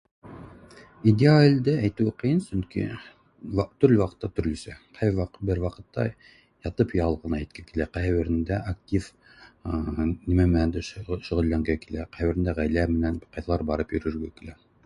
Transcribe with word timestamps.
Идеальды 1.09 1.73
әйтеүе 1.87 2.13
ҡыйын, 2.23 2.39
сөнки 2.45 2.85
төрлө 3.85 3.99
ваҡытта 3.99 4.29
төрлөсә, 4.39 4.77
ҡайһы 5.01 5.27
бер 5.51 5.61
ваҡытта 5.65 6.07
ятып 6.69 6.95
ял 7.01 7.19
ғына 7.27 7.43
итке 7.47 7.67
килә, 7.69 7.87
ҡайһы 7.99 8.17
берендә 8.17 8.59
актив 8.73 9.11
нимә 9.77 10.43
менәндер 10.55 10.89
шөғөлләнге 11.31 11.77
килә, 11.87 12.09
ҡайһы 12.17 12.31
берендә 12.33 12.57
ғаилә 12.65 12.87
менән 12.99 13.25
ҡайҙалыр 13.39 13.67
барып 13.73 13.99
йөрөргө 13.99 14.33
килә 14.43 14.61